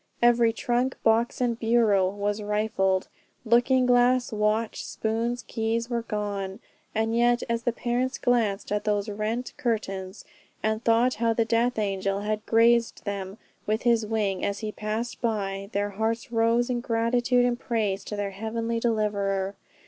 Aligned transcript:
Every 0.19 0.51
trunk, 0.51 0.97
box 1.03 1.39
and 1.41 1.59
bureau 1.59 2.09
was 2.09 2.41
rifled, 2.41 3.07
looking 3.45 3.85
glass, 3.85 4.31
watch, 4.33 4.83
spoons, 4.83 5.43
keys, 5.47 5.91
were 5.91 6.01
gone; 6.01 6.59
and 6.95 7.15
yet 7.15 7.43
as 7.47 7.61
the 7.61 7.71
parents 7.71 8.17
gazed 8.17 8.71
at 8.71 8.83
those 8.85 9.07
rent 9.09 9.53
curtains, 9.57 10.25
and 10.63 10.83
thought 10.83 11.13
how 11.13 11.33
the 11.33 11.45
death 11.45 11.77
angel 11.77 12.21
had 12.21 12.43
grazed 12.47 13.03
them 13.05 13.37
with 13.67 13.83
his 13.83 14.03
wing 14.03 14.43
as 14.43 14.57
he 14.61 14.71
passed 14.71 15.21
by, 15.21 15.69
their 15.71 15.91
hearts 15.91 16.31
rose 16.31 16.67
in 16.71 16.79
gratitude 16.81 17.45
and 17.45 17.59
praise 17.59 18.03
to 18.05 18.15
their 18.15 18.31
Heavenly 18.31 18.79
deliverer. 18.79 19.53